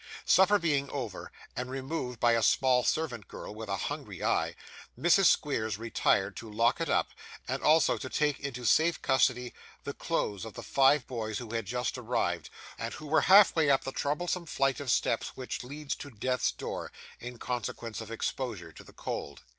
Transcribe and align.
Supper 0.25 0.57
being 0.57 0.89
over, 0.89 1.31
and 1.55 1.69
removed 1.69 2.19
by 2.19 2.31
a 2.31 2.41
small 2.41 2.83
servant 2.83 3.27
girl 3.27 3.53
with 3.53 3.69
a 3.69 3.77
hungry 3.77 4.23
eye, 4.23 4.55
Mrs. 4.99 5.25
Squeers 5.25 5.77
retired 5.77 6.35
to 6.37 6.51
lock 6.51 6.81
it 6.81 6.89
up, 6.89 7.09
and 7.47 7.61
also 7.61 7.99
to 7.99 8.09
take 8.09 8.39
into 8.39 8.65
safe 8.65 8.99
custody 9.03 9.53
the 9.83 9.93
clothes 9.93 10.43
of 10.43 10.55
the 10.55 10.63
five 10.63 11.05
boys 11.05 11.37
who 11.37 11.53
had 11.53 11.67
just 11.67 11.99
arrived, 11.99 12.49
and 12.79 12.95
who 12.95 13.05
were 13.05 13.21
half 13.21 13.55
way 13.55 13.69
up 13.69 13.83
the 13.83 13.91
troublesome 13.91 14.47
flight 14.47 14.79
of 14.79 14.89
steps 14.89 15.37
which 15.37 15.63
leads 15.63 15.93
to 15.97 16.09
death's 16.09 16.51
door, 16.51 16.91
in 17.19 17.37
consequence 17.37 18.01
of 18.01 18.09
exposure 18.09 18.71
to 18.71 18.83
the 18.83 18.93
cold. 18.93 19.43